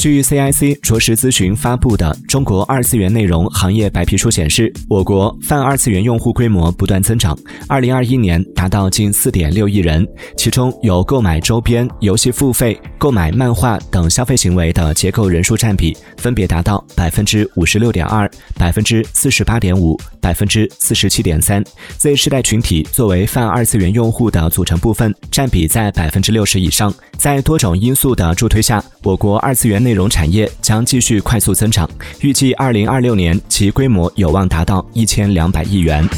[0.00, 7.38] 据 CIC 着实咨询发布的《中国二次元内容行业白皮书》显示，我国泛二次元用户规模不断增长，
[7.68, 10.08] 二零二一年达到近四点六亿人，
[10.38, 20.00] 其中有购买周边、游戏付费、购买漫画等消费行为的结构人数占比分别达到百分之五十六点二、百分之四十八点五、
[20.30, 21.60] 百分之四十七点三。
[21.98, 26.94] Z 世代群体作为泛二次元用户的组成部分，占比在百分之六十以上。
[27.18, 31.90] 在多种因素的助推下，我国二次元内容产业将继续快速增长，
[32.20, 36.08] 预计二零二六年其规模有望达到一千两百亿元。